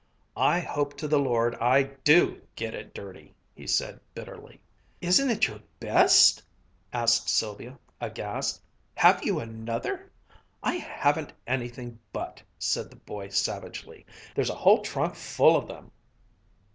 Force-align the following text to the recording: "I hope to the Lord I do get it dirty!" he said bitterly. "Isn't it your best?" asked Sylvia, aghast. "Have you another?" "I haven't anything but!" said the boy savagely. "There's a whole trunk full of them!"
"I 0.35 0.59
hope 0.61 0.97
to 0.97 1.07
the 1.07 1.19
Lord 1.19 1.53
I 1.61 1.83
do 1.83 2.41
get 2.55 2.73
it 2.73 2.91
dirty!" 2.91 3.35
he 3.53 3.67
said 3.67 3.99
bitterly. 4.15 4.59
"Isn't 4.99 5.29
it 5.29 5.45
your 5.45 5.59
best?" 5.79 6.41
asked 6.91 7.29
Sylvia, 7.29 7.77
aghast. 7.99 8.63
"Have 8.95 9.21
you 9.23 9.39
another?" 9.39 10.09
"I 10.63 10.77
haven't 10.77 11.33
anything 11.45 11.99
but!" 12.13 12.41
said 12.57 12.89
the 12.89 12.95
boy 12.95 13.29
savagely. 13.29 14.03
"There's 14.33 14.49
a 14.49 14.55
whole 14.55 14.81
trunk 14.81 15.13
full 15.13 15.55
of 15.55 15.67
them!" 15.67 15.91